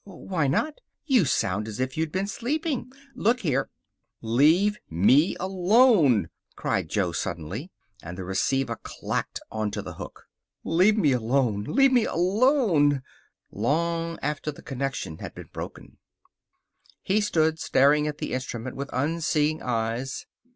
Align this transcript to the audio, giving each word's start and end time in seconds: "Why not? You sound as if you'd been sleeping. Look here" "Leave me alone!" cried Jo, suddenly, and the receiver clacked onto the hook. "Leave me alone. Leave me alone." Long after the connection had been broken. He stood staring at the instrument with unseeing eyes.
"Why 0.03 0.47
not? 0.47 0.81
You 1.05 1.25
sound 1.25 1.67
as 1.67 1.79
if 1.79 1.95
you'd 1.95 2.11
been 2.11 2.25
sleeping. 2.25 2.91
Look 3.13 3.41
here" 3.41 3.69
"Leave 4.39 4.79
me 4.89 5.35
alone!" 5.39 6.29
cried 6.55 6.89
Jo, 6.89 7.11
suddenly, 7.11 7.69
and 8.01 8.17
the 8.17 8.23
receiver 8.23 8.79
clacked 8.81 9.41
onto 9.51 9.79
the 9.83 9.93
hook. 9.93 10.23
"Leave 10.63 10.97
me 10.97 11.11
alone. 11.11 11.65
Leave 11.65 11.91
me 11.91 12.05
alone." 12.05 13.03
Long 13.51 14.17
after 14.23 14.51
the 14.51 14.63
connection 14.63 15.19
had 15.19 15.35
been 15.35 15.51
broken. 15.53 15.97
He 17.03 17.21
stood 17.21 17.59
staring 17.59 18.07
at 18.07 18.17
the 18.17 18.33
instrument 18.33 18.75
with 18.75 18.89
unseeing 18.91 19.61
eyes. 19.61 20.25